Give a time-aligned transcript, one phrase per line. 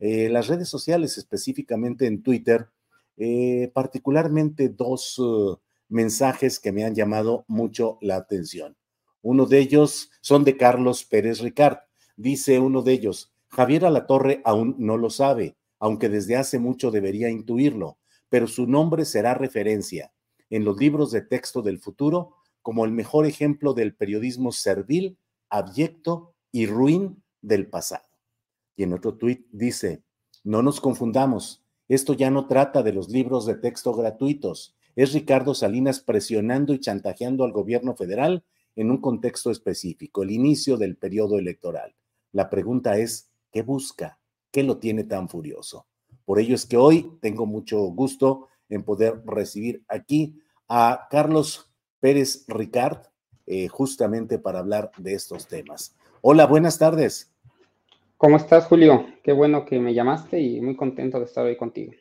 [0.00, 2.68] Eh, las redes sociales, específicamente en Twitter,
[3.18, 5.58] eh, particularmente dos uh,
[5.90, 8.76] mensajes que me han llamado mucho la atención.
[9.20, 11.78] Uno de ellos son de Carlos Pérez Ricard.
[12.16, 17.28] Dice uno de ellos, Javier Alatorre aún no lo sabe, aunque desde hace mucho debería
[17.28, 17.98] intuirlo,
[18.30, 20.12] pero su nombre será referencia
[20.48, 25.18] en los libros de texto del futuro como el mejor ejemplo del periodismo servil,
[25.50, 28.09] abyecto y ruin del pasado.
[28.80, 30.02] Y en otro tuit dice,
[30.42, 35.54] no nos confundamos, esto ya no trata de los libros de texto gratuitos, es Ricardo
[35.54, 38.42] Salinas presionando y chantajeando al gobierno federal
[38.76, 41.94] en un contexto específico, el inicio del periodo electoral.
[42.32, 44.18] La pregunta es, ¿qué busca?
[44.50, 45.86] ¿Qué lo tiene tan furioso?
[46.24, 51.70] Por ello es que hoy tengo mucho gusto en poder recibir aquí a Carlos
[52.00, 53.08] Pérez Ricard,
[53.44, 55.94] eh, justamente para hablar de estos temas.
[56.22, 57.30] Hola, buenas tardes.
[58.20, 59.06] ¿Cómo estás, Julio?
[59.22, 61.94] Qué bueno que me llamaste y muy contento de estar hoy contigo.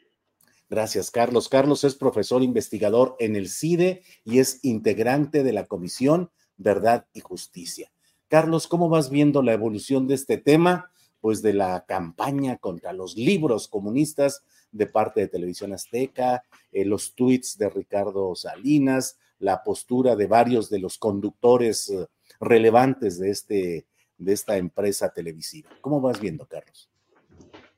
[0.69, 1.47] Gracias, Carlos.
[1.47, 7.22] Carlos es profesor investigador en el CIDE y es integrante de la Comisión Verdad y
[7.22, 7.94] Justicia.
[8.28, 10.91] Carlos, ¿cómo vas viendo la evolución de este tema?
[11.22, 14.44] Pues de la campaña contra los libros comunistas
[14.74, 16.44] de parte de Televisión Azteca,
[16.74, 22.07] eh, los tweets de Ricardo Salinas, la postura de varios de los conductores eh,
[22.41, 23.86] relevantes de este
[24.19, 25.69] de esta empresa televisiva.
[25.81, 26.90] ¿Cómo vas viendo, Carlos?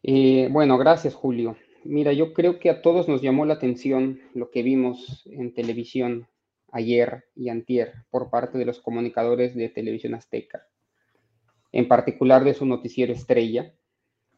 [0.03, 1.56] Eh, bueno, gracias, Julio.
[1.84, 6.28] Mira, yo creo que a todos nos llamó la atención lo que vimos en televisión
[6.72, 10.68] ayer y antier por parte de los comunicadores de Televisión Azteca,
[11.72, 13.73] en particular de su noticiero estrella,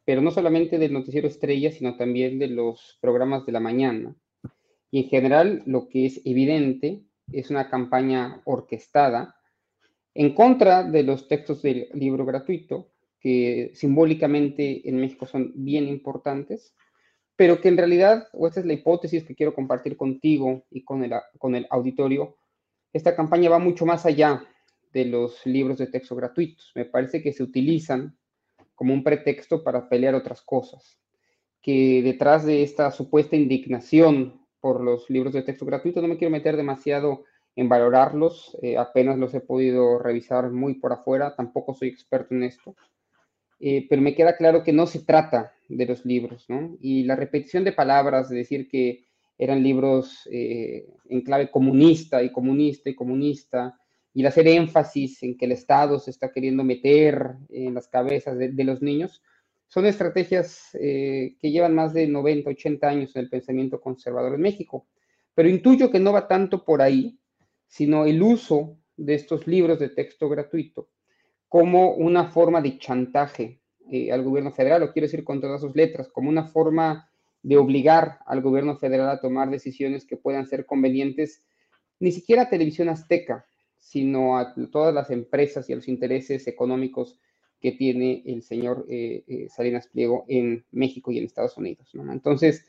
[0.06, 4.16] pero no solamente del noticiero estrella, sino también de los programas de la mañana.
[4.92, 9.36] Y en general, lo que es evidente es una campaña orquestada
[10.16, 12.90] en contra de los textos del libro gratuito,
[13.20, 16.76] que simbólicamente en México son bien importantes,
[17.36, 21.04] pero que en realidad, o esta es la hipótesis que quiero compartir contigo y con
[21.04, 22.36] el, auditorio,
[22.92, 24.46] esta campaña va mucho más allá
[24.92, 26.72] de los libros de texto gratuitos.
[26.76, 28.16] Me parece que se utilizan
[28.76, 31.00] como un pretexto para pelear otras cosas,
[31.62, 36.32] que detrás de esta supuesta indignación por los libros de texto gratuito, no me quiero
[36.32, 37.24] meter demasiado
[37.56, 38.58] en valorarlos.
[38.62, 42.76] Eh, apenas los he podido revisar muy por afuera, tampoco soy experto en esto.
[43.60, 46.76] Eh, pero me queda claro que no se trata de los libros, ¿no?
[46.82, 49.06] Y la repetición de palabras, de decir que
[49.38, 53.80] eran libros eh, en clave comunista y comunista y comunista,
[54.14, 58.38] y el hacer énfasis en que el Estado se está queriendo meter en las cabezas
[58.38, 59.24] de, los niños,
[59.68, 64.86] son estrategias que llevan más de 90, 80 años en el pensamiento conservador en México.
[65.34, 67.18] Pero intuyo que no va tanto por ahí,
[67.74, 70.90] sino el uso de estos libros de texto gratuito
[71.50, 73.62] como una forma de chantaje
[73.92, 77.10] eh, al gobierno federal, o quiero decir con todas sus letras, como una forma
[77.42, 81.44] de obligar al gobierno federal a tomar decisiones que puedan ser convenientes,
[82.00, 83.48] ni siquiera a Televisión Azteca,
[83.80, 87.20] sino a todas las empresas y a los intereses económicos
[87.60, 91.90] que tiene el señor eh, eh, Salinas Pliego en México y en Estados Unidos.
[91.96, 92.68] Entonces,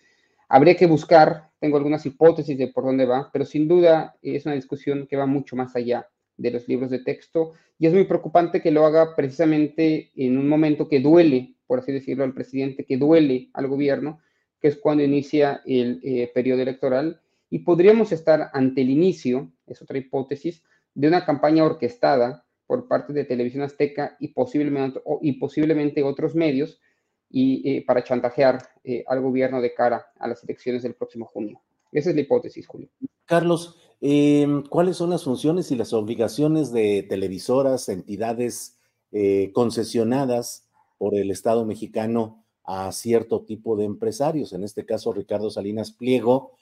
[0.49, 4.55] habría que buscar, tengo algunas hipótesis de por dónde va, pero sin duda es una
[4.55, 8.61] discusión que va mucho más allá de los libros de texto y es muy preocupante
[8.61, 12.97] que lo haga precisamente en un momento que duele, por así decirlo, al presidente, que
[12.97, 14.21] duele al gobierno,
[14.61, 17.21] que es cuando inicia el eh, periodo electoral.
[17.51, 20.63] Y podríamos estar ante el inicio, es otra hipótesis,
[20.95, 26.81] de una campaña orquestada por parte de Televisión Azteca y posiblemente, y posiblemente otros medios
[27.37, 31.61] y eh, para chantajear eh, al gobierno de cara a las elecciones del próximo junio.
[31.91, 32.89] Esa es la hipótesis, Julio.
[33.25, 38.79] Carlos, em, ¿cuáles son las funciones y las obligaciones de televisoras, entidades
[39.11, 44.53] eh, concesionadas por el Estado mexicano a cierto tipo de empresarios?
[44.53, 46.53] En este caso, Ricardo Salinas Pliego,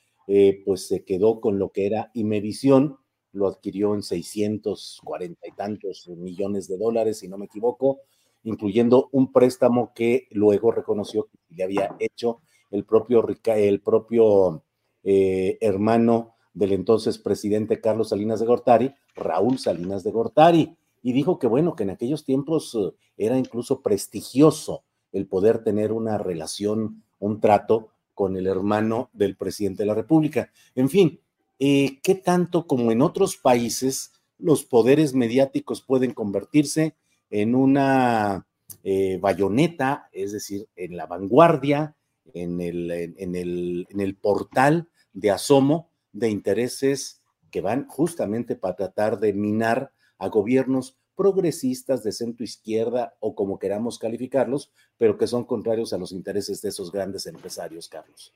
[0.65, 2.97] pues se quedó con lo que era Imevisión,
[3.33, 8.01] lo adquirió en 640 y tantos millones de dólares, si no me equivoco,
[8.45, 12.41] incluyendo un préstamo que luego reconoció que le había hecho
[12.71, 14.65] el propio, el propio
[15.05, 21.39] eh, hermano del entonces presidente Carlos Salinas de Gortari, Raúl Salinas de Gortari, y dijo
[21.39, 27.03] que bueno, que en aquellos tiempos eh, era incluso prestigioso el poder tener una relación,
[27.19, 30.51] un trato con el hermano del presidente de la República.
[30.75, 31.21] En fin,
[31.59, 36.97] eh, ¿qué tanto como en otros países los poderes mediáticos pueden convertirse
[37.33, 38.47] en una
[38.85, 41.97] eh, bayoneta, es decir, en la vanguardia,
[42.35, 47.21] en el, portal de asomo de intereses
[47.51, 53.59] que van justamente para tratar de minar a gobiernos progresistas de centro izquierda o como
[53.59, 58.33] queramos calificarlos, pero que son contrarios a los intereses de esos grandes empresarios, Carlos.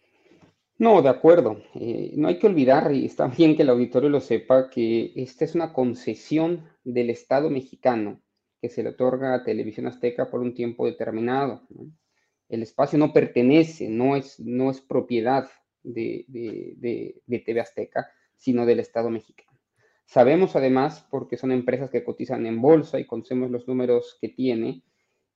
[0.79, 1.59] No, de acuerdo.
[1.75, 5.45] Eh, no hay que olvidar, y está bien que el auditorio lo sepa, que esta
[5.45, 8.21] es una concesión del Estado mexicano
[8.61, 11.67] que se le otorga a Televisión Azteca por un tiempo determinado.
[12.49, 15.49] El espacio no pertenece, no es, no es propiedad
[15.83, 19.59] de, de, TV Azteca, sino del Estado mexicano.
[20.05, 24.85] Sabemos además, porque son empresas que cotizan en bolsa y conocemos los números que tiene,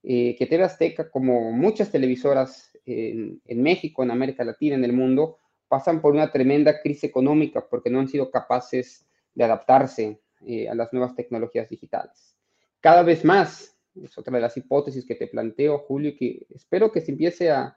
[0.02, 5.38] eh, que TV Azteca, como muchas televisoras en, México, en América Latina, en el mundo,
[5.68, 10.74] pasan por una tremenda crisis económica porque no han sido capaces de adaptarse eh, a
[10.74, 12.36] las nuevas tecnologías digitales.
[12.80, 17.00] Cada vez más, es otra de las hipótesis que te planteo, Julio, que espero que
[17.00, 17.76] se empiece a,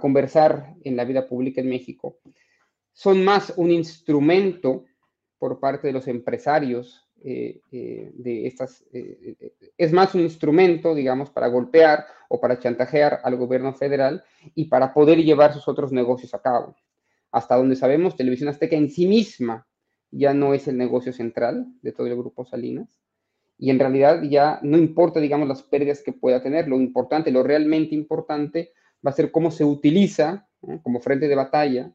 [0.00, 2.20] conversar en la vida pública en México,
[2.92, 4.84] son más un instrumento
[5.36, 11.30] por parte de los empresarios eh, eh, de estas, eh, es más un instrumento, digamos,
[11.30, 14.22] para golpear o para chantajear al gobierno federal
[14.54, 16.76] y para poder llevar sus otros negocios a cabo.
[17.32, 19.66] Hasta donde sabemos, Televisión Azteca en sí misma
[20.12, 23.00] ya no es el negocio central de todo el grupo Salinas.
[23.62, 26.66] Y en realidad ya no importa, digamos, las pérdidas que pueda tener.
[26.66, 28.72] Lo importante, lo realmente importante,
[29.06, 30.48] va a ser cómo se utiliza
[30.82, 31.92] como frente de batalla,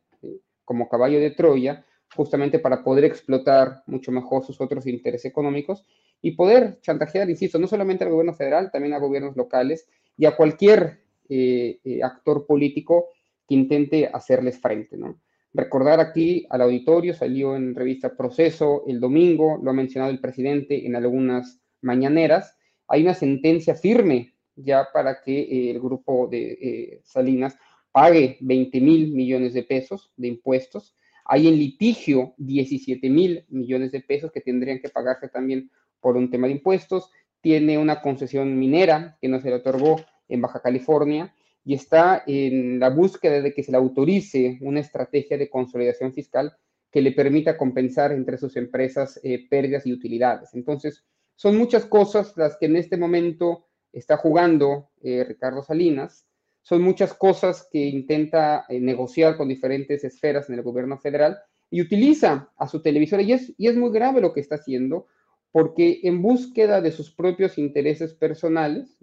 [0.64, 1.84] como caballo de Troya,
[2.16, 5.86] justamente para poder explotar mucho mejor sus otros intereses económicos
[6.22, 9.88] y poder chantajear, insisto, no solamente al gobierno federal, también a gobiernos locales
[10.18, 13.08] y a cualquier eh, eh, actor político
[13.48, 15.20] que intente hacerles frente, ¿no?
[15.56, 20.86] Recordar aquí al auditorio, salió en revista Proceso el domingo, lo ha mencionado el presidente
[20.86, 22.58] en algunas mañaneras,
[22.90, 27.58] hay una sentencia firme ya para que eh, el grupo de Salinas
[27.94, 30.94] pague 20 mil millones de pesos de impuestos.
[31.24, 35.72] Hay en litigio 17 mil millones de pesos que tendrían que pagarse también
[36.02, 37.10] por un tema de impuestos.
[37.40, 39.96] Tiene una concesión minera que no se le otorgó
[40.28, 41.34] en Baja California
[41.66, 46.56] y está en la búsqueda de que se le autorice una estrategia de consolidación fiscal
[46.92, 50.54] que le permita compensar entre sus empresas eh, pérdidas y utilidades.
[50.54, 51.04] Entonces,
[51.36, 56.26] son muchas cosas las que en este momento está jugando eh, Ricardo Salinas
[56.66, 61.38] son muchas cosas que intenta eh, negociar con diferentes esferas en el gobierno federal
[61.70, 63.22] y utiliza a su televisora.
[63.22, 65.06] Y es, y es muy grave lo que está haciendo,
[65.52, 68.98] porque en búsqueda de sus propios intereses personales,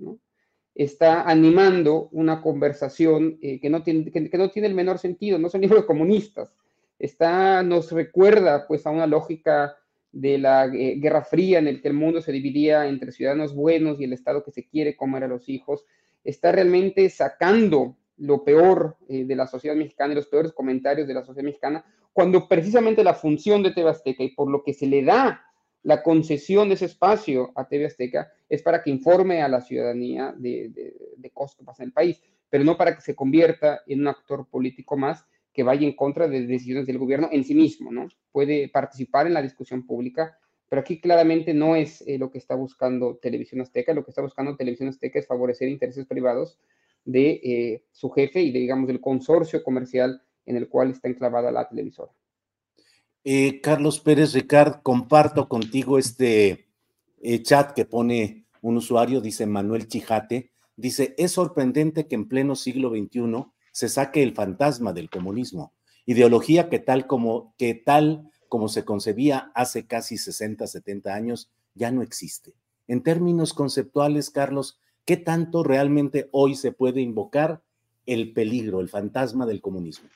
[0.75, 5.49] está animando una conversación eh, que, no tiene, que, no tiene el menor sentido, no
[5.49, 6.53] son libros comunistas.
[6.99, 9.77] Está, nos recuerda pues a una lógica
[10.13, 14.01] de la eh, Guerra Fría en el que el mundo se dividía entre ciudadanos buenos
[14.01, 15.85] y el Estado que se quiere comer a los hijos,
[16.23, 21.15] está realmente sacando lo peor eh, de la sociedad mexicana y los peores comentarios de
[21.15, 24.87] la sociedad mexicana, cuando precisamente la función de TV Azteca y por lo que se
[24.87, 25.45] le da
[25.83, 30.35] la concesión de ese espacio a TV Azteca es para que informe a la ciudadanía
[30.37, 30.71] de,
[31.17, 34.09] de cosas que pasan en el país, pero no para que se convierta en un
[34.09, 38.09] actor político más que vaya en contra de decisiones del gobierno en sí mismo, ¿no?
[38.31, 42.55] Puede participar en la discusión pública, pero aquí claramente no es eh, lo que está
[42.55, 46.59] buscando Televisión Azteca, lo que está buscando Televisión Azteca es favorecer intereses privados
[47.05, 51.53] de eh, su jefe y de, digamos, del consorcio comercial en el cual está enclavada
[51.53, 52.13] la televisora.
[53.25, 56.69] Eh, Carlos Pérez Ricard, comparto contigo este
[57.43, 62.91] chat que pone un usuario, dice Manuel Chijate, dice, es sorprendente que en pleno siglo
[62.91, 65.73] XXI se saque el fantasma del comunismo,
[66.05, 71.91] ideología que tal como, que tal como se concebía hace casi 60, 70 años, ya
[71.91, 72.55] no existe.
[72.87, 77.63] En términos conceptuales, Carlos, ¿qué tanto realmente hoy se puede invocar
[78.05, 80.09] el peligro, el fantasma del comunismo?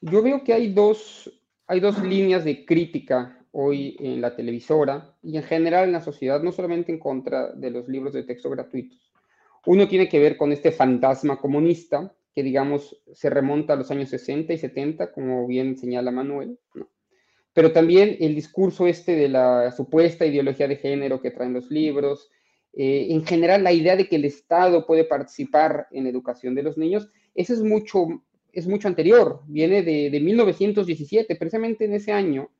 [0.00, 1.30] Yo veo que hay dos,
[1.66, 6.42] hay dos líneas de crítica hoy en la televisora y en general en la sociedad,
[6.42, 9.12] no solamente en contra de los libros de texto gratuitos.
[9.66, 14.10] Uno tiene que ver con este fantasma comunista, que digamos se remonta a los años
[14.10, 16.58] 60 y 70, como bien señala Manuel,
[17.52, 22.28] pero también el discurso este de la supuesta ideología de género que traen los libros,
[22.72, 26.64] eh, en general la idea de que el Estado puede participar en la educación de
[26.64, 28.06] los niños, eso es mucho,
[28.54, 32.50] es mucho anterior, viene de, de 1917, precisamente en ese año,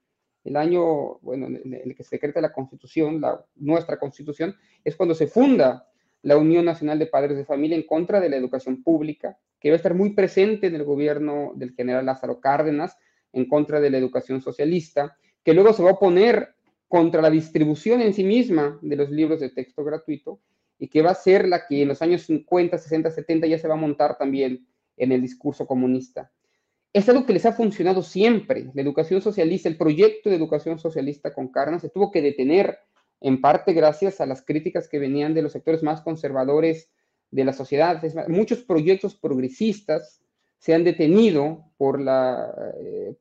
[0.44, 5.14] el año bueno, en el que se decreta la Constitución, la, nuestra Constitución, es cuando
[5.14, 5.88] se funda
[6.22, 9.74] la Unión Nacional de Padres de Familia en contra de la educación pública, que va
[9.74, 12.96] a estar muy presente en el gobierno del general Lázaro Cárdenas,
[13.32, 16.54] en contra de la educación socialista, que luego se va a oponer
[16.88, 20.40] contra la distribución en sí misma de los libros de texto gratuito
[20.78, 23.68] y que va a ser la que en los años 50, 60, 70 ya se
[23.68, 26.32] va a montar también en el discurso comunista.
[26.92, 28.70] Es algo que les ha funcionado siempre.
[28.74, 32.78] La educación socialista, el proyecto de educación socialista con Cárdenas se tuvo que detener
[33.20, 36.90] en parte gracias a las críticas que venían de los sectores más conservadores
[37.30, 38.00] de la sociedad.
[38.28, 40.22] Muchos proyectos progresistas
[40.58, 43.16] se han detenido por, la, eh,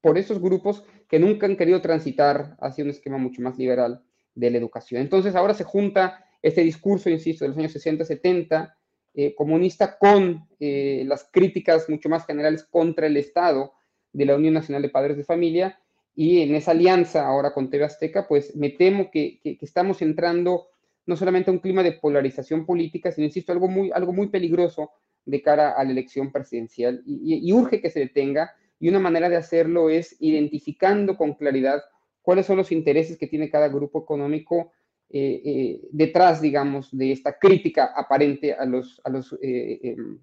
[0.00, 4.02] por esos grupos que nunca han querido transitar hacia un esquema mucho más liberal
[4.34, 5.00] de la educación.
[5.00, 8.76] Entonces ahora se junta este discurso, insisto, de los años 60, 70,
[9.14, 13.72] eh, comunista con eh, las críticas mucho más generales contra el Estado
[14.12, 15.78] de la Unión Nacional de Padres de Familia
[16.16, 20.68] y en esa alianza ahora con TV Azteca, pues me temo que, estamos entrando
[21.06, 24.90] no solamente a un clima de polarización política, sino, insisto, algo muy, algo muy peligroso
[25.24, 28.52] de cara a la elección presidencial y, urge que se detenga.
[28.78, 31.82] Y una manera de hacerlo es identificando con claridad
[32.22, 34.72] cuáles son los intereses que tiene cada grupo económico
[35.16, 40.18] eh, eh, detrás, digamos, de esta crítica aparente a los, a los eh, em,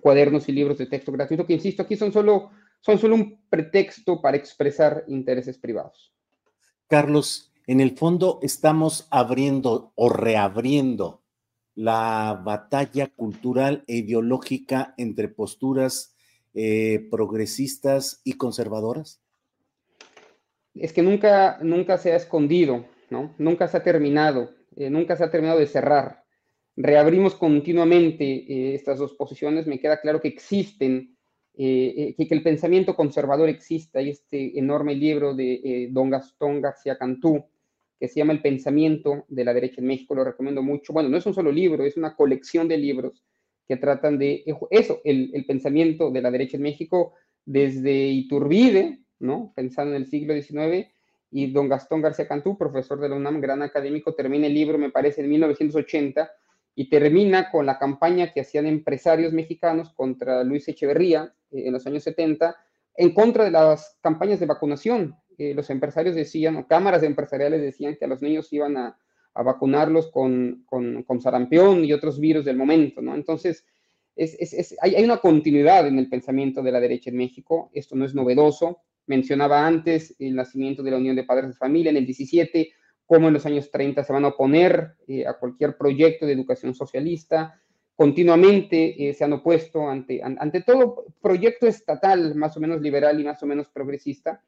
[0.00, 4.22] cuadernos y libros de texto gratuito, que, insisto, aquí son solo son solo un pretexto
[4.22, 6.14] para expresar intereses privados.
[6.86, 11.24] Carlos, en el fondo estamos abriendo o reabriendo
[11.74, 16.14] la batalla cultural e ideológica entre posturas
[17.10, 19.20] progresistas y conservadoras?
[20.74, 23.34] Es que nunca, nunca se ha escondido, ¿no?
[23.38, 26.26] Nunca se ha terminado, eh, nunca se ha terminado de cerrar.
[26.76, 29.66] Reabrimos continuamente eh, estas dos posiciones.
[29.66, 31.16] Me queda claro que existen
[31.54, 33.98] eh, eh, que, el pensamiento conservador exista.
[33.98, 37.46] Hay este enorme libro de don Gastón García Cantú,
[37.98, 40.92] que se llama El pensamiento de la derecha en México, lo recomiendo mucho.
[40.92, 43.24] Bueno, no es un solo libro, es una colección de libros
[43.66, 47.14] que tratan de eso, el, el pensamiento de la derecha en México
[47.46, 49.52] desde Iturbide, ¿no?
[49.56, 50.88] Pensando en el siglo XIX,
[51.30, 54.90] y don Gastón García Cantú, profesor de la UNAM, gran académico, termina el libro, me
[54.90, 56.30] parece, en 1980,
[56.74, 61.86] y termina con la campaña que hacían empresarios mexicanos contra Luis Echeverría eh, en los
[61.86, 62.54] años 70,
[62.96, 65.16] en contra de las campañas de vacunación.
[65.38, 68.98] Eh, los empresarios decían, o cámaras empresariales decían que a los niños iban a,
[69.38, 73.14] vacunarlos con, con, sarampión y otros virus del momento, ¿no?
[73.14, 73.66] Entonces,
[74.80, 78.14] hay, hay, una continuidad en el pensamiento de la derecha en México, esto no es
[78.14, 78.80] novedoso.
[79.06, 82.72] Mencionaba antes el nacimiento de la Unión de Padres de Familia en el 17,
[83.06, 86.74] cómo en los años 30 se van a oponer eh, a cualquier proyecto de educación
[86.74, 87.60] socialista,
[87.94, 93.24] continuamente eh, se han opuesto ante, ante todo proyecto estatal más o menos liberal y
[93.24, 94.42] más o menos progresista,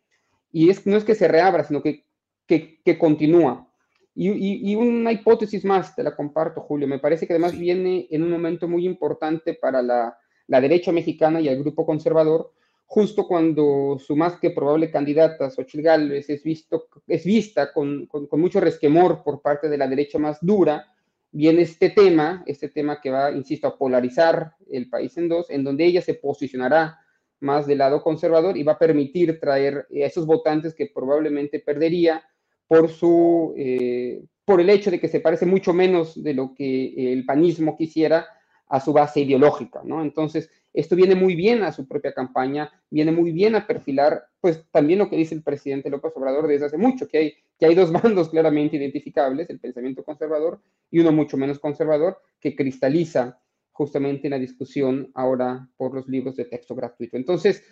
[0.53, 2.05] y es, no es que se reabra, sino que,
[2.47, 3.69] que, continúa.
[4.15, 8.23] Y, y, una hipótesis más, te la comparto, Julio, me parece que además viene en
[8.23, 12.53] un momento muy importante para la, la derecha mexicana y el grupo conservador,
[12.89, 18.41] justo cuando su más que probable candidata, Xochitl Gálvez, es, visto, es vista con, con,
[18.41, 20.91] mucho resquemor por parte de la derecha más dura,
[21.31, 25.65] viene este tema, este tema que va, insisto, a polarizar el país en dos, en
[25.65, 26.99] donde ella se posicionará
[27.41, 32.25] más del lado conservador y va a permitir traer a esos votantes que probablemente perdería
[32.67, 37.13] por, su, eh, por el hecho de que se parece mucho menos de lo que
[37.13, 38.27] el panismo quisiera
[38.67, 40.03] a su base ideológica, ¿no?
[40.03, 44.65] Entonces, esto viene muy bien a su propia campaña, viene muy bien a perfilar, pues
[44.71, 47.75] también lo que dice el presidente López Obrador desde hace mucho, que hay, que hay
[47.75, 50.61] dos bandos claramente identificables, el pensamiento conservador
[50.91, 53.41] y uno mucho menos conservador, que cristaliza
[53.73, 57.17] justamente en la discusión ahora por los libros de texto gratuito.
[57.17, 57.63] Entonces,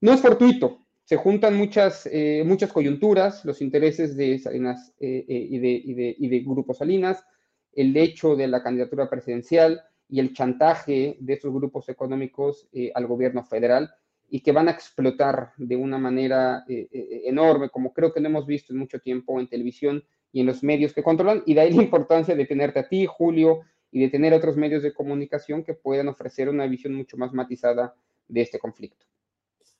[0.00, 5.46] no es fortuito, se juntan muchas, eh, muchas coyunturas, los intereses de Salinas eh, eh,
[5.50, 7.24] y, de, y, y de Grupo Salinas,
[7.72, 13.44] el hecho de la candidatura presidencial y el chantaje de esos grupos económicos al gobierno
[13.44, 13.90] federal
[14.28, 18.72] y que van a explotar de una manera enorme, como creo que no hemos visto
[18.72, 21.82] en mucho tiempo en televisión y en los medios que controlan, y de ahí la
[21.82, 26.08] importancia de tenerte a ti, Julio, y de tener otros medios de comunicación que puedan
[26.08, 27.94] ofrecer una visión mucho más matizada
[28.28, 29.06] de este conflicto.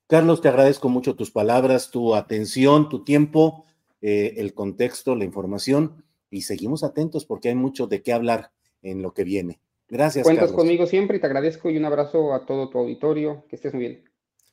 [0.07, 3.65] Carlos, te agradezco mucho tus palabras, tu atención, tu tiempo,
[4.01, 8.53] eh, el contexto, la información y seguimos atentos porque hay mucho de qué hablar
[8.83, 9.61] en lo que viene.
[9.89, 10.25] Gracias.
[10.25, 13.45] Cuentas conmigo siempre y te agradezco y un abrazo a todo tu auditorio.
[13.49, 14.05] Que estés muy bien.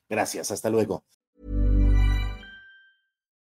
[0.10, 1.04] Gracias, hasta luego.